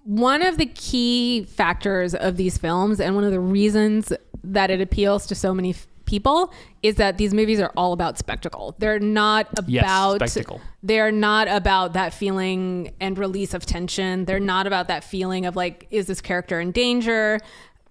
[0.05, 4.81] One of the key factors of these films, and one of the reasons that it
[4.81, 8.75] appeals to so many f- people, is that these movies are all about spectacle.
[8.79, 10.61] They're not Yes, about spectacle.
[10.83, 14.27] They're not about that feeling and release of tension.
[14.27, 17.41] They're not about that feeling of like, is this character in danger?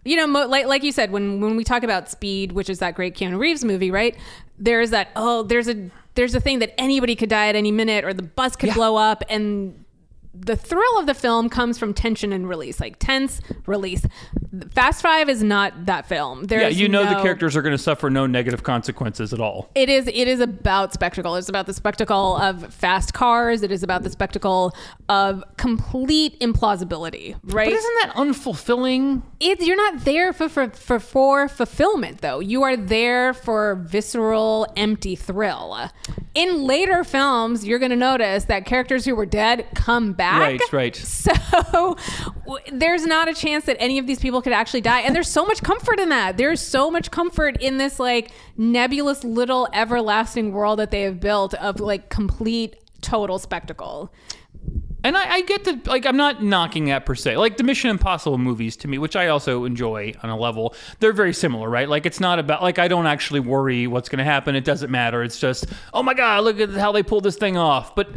[0.05, 2.79] You know, mo- like like you said, when when we talk about Speed, which is
[2.79, 4.15] that great Keanu Reeves movie, right?
[4.59, 8.03] There's that oh, there's a there's a thing that anybody could die at any minute,
[8.05, 8.75] or the bus could Yeah.
[8.75, 9.82] blow up, and
[10.33, 14.05] the thrill of the film comes from tension and release, like tense release.
[14.71, 16.45] Fast Five is not that film.
[16.45, 19.69] There's yeah, you know the characters are going to suffer no negative consequences at all.
[19.75, 20.07] It is.
[20.07, 21.35] It is about spectacle.
[21.35, 23.61] It's about the spectacle of fast cars.
[23.63, 24.75] It is about the spectacle
[25.09, 27.35] of complete implausibility.
[27.43, 27.69] Right?
[27.69, 29.21] But isn't that unfulfilling?
[29.43, 32.39] it, you're not there for, for for for fulfillment though.
[32.39, 35.89] You are there for visceral, empty thrill.
[36.33, 40.22] In later films, you're going to notice that characters who were dead come back.
[40.31, 40.95] Right, right.
[41.71, 41.97] So
[42.71, 45.45] there's not a chance that any of these people could actually die, and there's so
[45.45, 46.37] much comfort in that.
[46.37, 51.53] There's so much comfort in this like nebulous little everlasting world that they have built
[51.55, 54.11] of like complete total spectacle.
[55.05, 57.35] And I, I get that, like, I'm not knocking that per se.
[57.35, 61.11] Like, the Mission Impossible movies to me, which I also enjoy on a level, they're
[61.11, 61.89] very similar, right?
[61.89, 64.55] Like, it's not about, like, I don't actually worry what's going to happen.
[64.55, 65.21] It doesn't matter.
[65.21, 67.95] It's just, oh my God, look at how they pulled this thing off.
[67.95, 68.11] But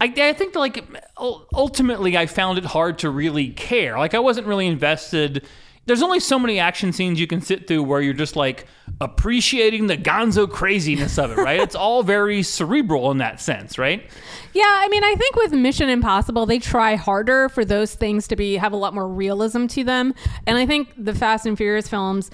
[0.00, 0.84] I, I think, like,
[1.16, 3.98] ultimately, I found it hard to really care.
[3.98, 5.46] Like, I wasn't really invested.
[5.86, 8.66] There's only so many action scenes you can sit through where you're just, like,
[9.00, 11.60] appreciating the gonzo craziness of it, right?
[11.62, 14.08] it's all very cerebral in that sense, right?
[14.52, 18.36] Yeah, I mean, I think with Mission Impossible, they try harder for those things to
[18.36, 20.14] be have a lot more realism to them,
[20.46, 22.30] and I think the Fast and Furious films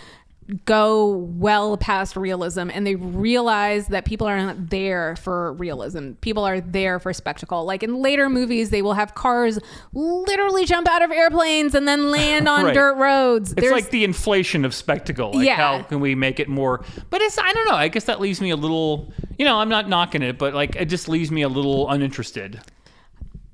[0.67, 6.45] go well past realism and they realize that people are not there for realism people
[6.45, 9.59] are there for spectacle like in later movies they will have cars
[9.95, 12.75] literally jump out of airplanes and then land on Right.
[12.75, 15.33] dirt roads It's like the inflation of spectacle.
[15.33, 15.57] Like Yeah.
[15.57, 16.85] how can we make it more?
[17.09, 17.75] But it's I don't know.
[17.75, 19.13] I guess that leaves me a little.
[19.39, 22.61] You know, I'm not knocking it, but like it just leaves me a little uninterested.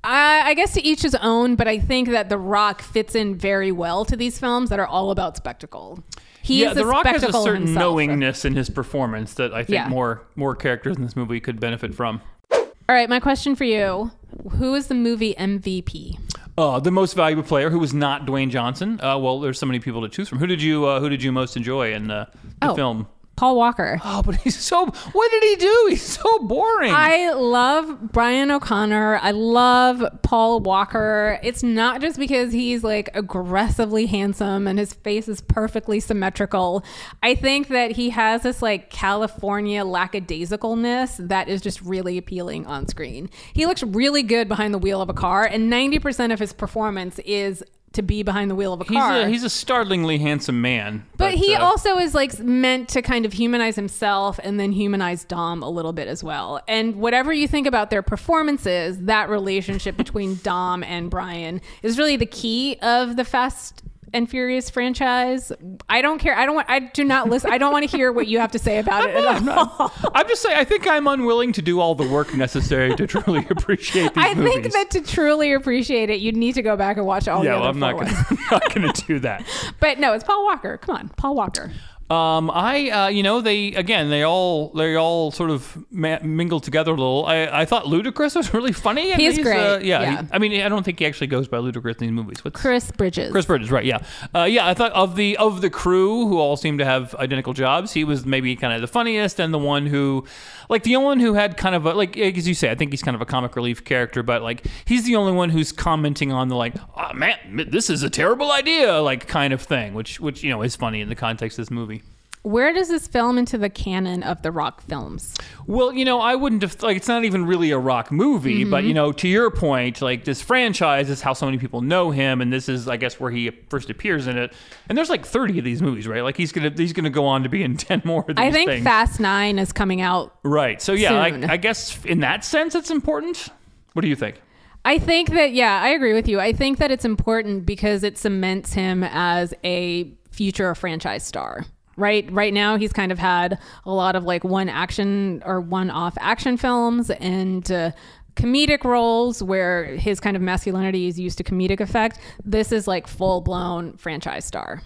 [0.05, 3.37] I, I guess to each his own, but I think that The Rock fits in
[3.37, 6.03] very well to these films that are all about spectacle.
[6.49, 7.79] He yeah, is The Rock has a certain himself.
[7.79, 9.89] knowingness in his performance that I think Yeah.
[9.89, 12.21] more more characters in this movie could benefit from.
[12.53, 14.11] All right, my question for you:
[14.53, 16.19] Who is the movie MVP?
[16.57, 18.99] Uh, the most valuable player who was not Dwayne Johnson.
[19.01, 20.39] Uh, well, there's so many people to choose from.
[20.39, 22.25] Who did you uh, Who did you most enjoy in uh,
[22.63, 22.75] the Oh.
[22.75, 23.07] film?
[23.39, 24.01] Paul Walker.
[24.05, 24.87] Oh, but he's so.
[24.87, 25.87] What did he do?
[25.91, 26.93] He's so boring.
[26.93, 29.17] I love Brian O'Conner.
[29.23, 31.39] I love Paul Walker.
[31.45, 36.85] It's not just because he's like aggressively handsome and his face is perfectly symmetrical.
[37.23, 42.89] I think that he has this like California lackadaisicalness that is just really appealing on
[42.89, 43.31] screen.
[43.53, 47.21] He looks really good behind the wheel of a car, and 90% of his performance
[47.21, 47.63] is
[47.99, 49.21] to be behind the wheel of a he's car.
[49.21, 51.05] a he's a startlingly handsome man.
[51.17, 55.25] But, he uh, also is like meant to kind of humanize himself and then humanize
[55.25, 56.61] Dom a little bit as well.
[56.69, 62.17] And whatever you think about their performances, that relationship between Dom and Brian is really
[62.17, 63.83] the key of the Fast
[64.13, 65.53] and Furious franchise.
[65.89, 66.37] I don't care.
[66.37, 66.69] I don't want.
[66.71, 67.51] I do not listen.
[67.51, 69.93] I don't want to hear what you have to say about it all.
[70.15, 70.57] I'm just saying.
[70.57, 74.35] I think I'm unwilling to do all the work necessary to truly appreciate these I
[74.35, 74.53] movies.
[74.53, 77.53] think that to truly appreciate it, you'd need to go back and watch all yeah,
[77.53, 78.27] the well, other I'm not gonna.
[78.31, 79.45] I'm not gonna do that.
[79.81, 80.79] But no, it's Paul Walker.
[80.79, 81.71] Come on, Paul Walker.
[82.11, 86.59] Um, I, uh, you know, they again, they all they all sort of ma- mingle
[86.59, 87.27] together a little.
[87.27, 89.13] I, I thought Ludacris was really funny.
[89.13, 90.23] and He's uh, great, yeah, yeah.
[90.23, 92.43] he- I mean, I don't think he actually goes by Ludacris in these movies.
[92.43, 93.31] What's Chris Bridges.
[93.31, 93.85] Chris Bridges, right?
[93.85, 93.99] Yeah,
[94.35, 94.67] uh, yeah.
[94.67, 97.93] I thought of the of the crew who all seem to have identical jobs.
[97.93, 100.25] He was maybe kind of the funniest and the one who,
[100.71, 102.71] like, the only one who had kind of a like as you say.
[102.71, 105.51] I think he's kind of a comic relief character, but like he's the only one
[105.51, 107.37] who's commenting on the like, oh man,
[107.69, 111.03] this is a terrible idea, like kind of thing, which which you know is funny
[111.03, 111.98] in the context of this movie.
[112.43, 115.35] Where does this film into the canon of the Rock films?
[115.67, 118.79] Well, you know, I wouldn't have like it's not even really a rock movie, but
[118.79, 118.89] Mm-hmm.
[118.89, 122.41] you know, to your point, like this franchise is how so many people know him,
[122.41, 124.53] and this is, I guess, where he first appears in it.
[124.89, 126.23] And there's like 30 of these movies, right?
[126.23, 128.21] Like he's gonna he's gonna go on to be in 10 more.
[128.29, 128.85] Of these I think things.
[128.85, 130.35] Fast Nine is coming out.
[130.45, 130.81] right.
[130.81, 131.15] So yeah.
[131.21, 133.49] I, I guess in that sense, it's important.
[133.95, 134.41] What do you think?
[134.85, 136.41] I think that yeah, I agree with you.
[136.41, 141.67] I think that it's important because it cements him as a future franchise star.
[141.99, 145.91] Right, right now he's kind of had a lot of like one action or one
[145.91, 147.91] off action films and uh,
[148.37, 152.21] comedic roles where his kind of masculinity is used to comedic effect.
[152.45, 154.81] This is like full blown franchise star.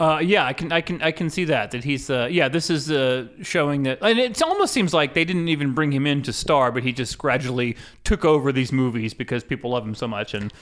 [0.00, 1.72] Uh, yeah, I can, I can, I can see that.
[1.72, 5.24] That he's, uh, yeah, this is uh, showing that, and it almost seems like they
[5.24, 9.12] didn't even bring him in to star, but he just gradually took over these movies
[9.12, 10.52] because people love him so much, and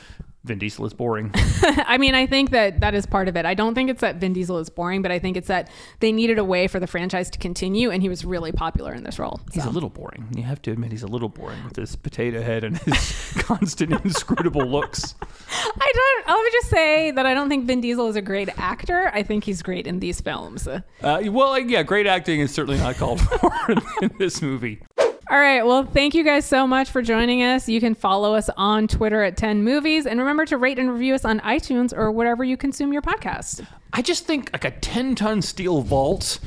[0.46, 1.30] Vin Diesel is boring.
[1.34, 3.44] I mean, I think that that is part of it.
[3.44, 5.68] I don't think it's that Vin Diesel is boring, but I think it's that
[6.00, 9.02] they needed a way for the franchise to continue, and he was really popular in
[9.04, 9.40] this role.
[9.52, 9.68] He's So.
[9.68, 10.28] a little boring.
[10.36, 13.92] You have to admit he's a little boring with his potato head and his constant
[14.04, 15.14] inscrutable looks.
[15.50, 16.28] I don't.
[16.36, 19.10] Let me just say that I don't think Vin Diesel is a great actor.
[19.12, 20.66] I think he's great in these films.
[20.68, 24.80] Uh, well, yeah, great acting is certainly not called for in, in this movie.
[25.28, 25.66] All right.
[25.66, 27.68] Well, thank you guys so much for joining us.
[27.68, 30.06] You can follow us on Twitter at 10 Movies.
[30.06, 33.66] And remember to rate and review us on iTunes or wherever you consume your podcast.
[33.92, 36.38] I just think like a 10 ton steel vault.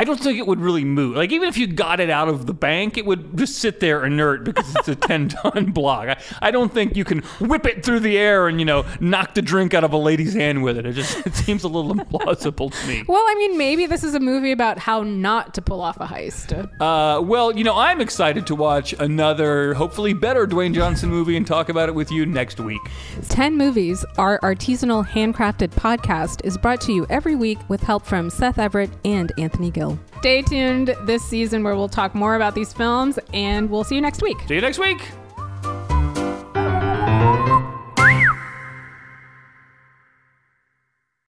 [0.00, 1.14] I don't think it would really move.
[1.14, 4.02] Like even if you got it out of the bank, it would just sit there
[4.02, 6.08] inert because it's a 10 ton block.
[6.08, 9.34] I, I don't think you can whip it through the air and you know knock
[9.34, 10.86] the drink out of a lady's hand with it.
[10.86, 13.04] It just it seems a little implausible to me.
[13.06, 16.06] Well, I mean, maybe this is a movie about how not to pull off a
[16.06, 16.50] heist.
[16.80, 21.46] Uh, well, you know, I'm excited to watch another, hopefully better Dwayne Johnson movie and
[21.46, 22.80] talk about it with you next week.
[23.28, 28.30] 10 Movies, our artisanal handcrafted podcast, is brought to you every week with help from
[28.30, 29.89] Seth Everett and Anthony Gill.
[30.18, 34.00] Stay tuned this season where we'll talk more about these films, and we'll see you
[34.00, 34.36] next week.
[34.48, 35.00] See you next week.